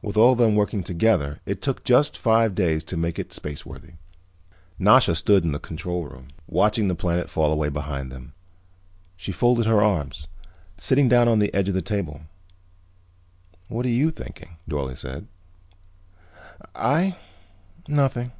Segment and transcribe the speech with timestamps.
[0.00, 3.30] With all of them working together it took just five more days to make it
[3.30, 3.94] spaceworthy.
[4.78, 8.32] Nasha stood in the control room, watching the planet fall away behind them.
[9.16, 10.28] She folded her arms,
[10.76, 12.20] sitting down on the edge of the table.
[13.66, 15.26] "What are you thinking?" Dorle said.
[16.76, 17.16] "I?
[17.88, 18.30] Nothing."